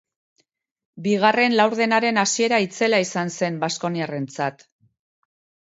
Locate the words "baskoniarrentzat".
3.67-4.69